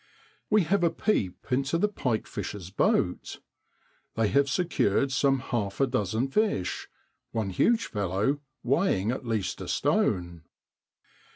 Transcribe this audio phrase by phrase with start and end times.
[0.49, 3.39] We have a peep into the pike fishers' boat.
[4.15, 6.89] They have secured some half a dozen fish,
[7.33, 10.41] one huge fellow weighing at least a stone.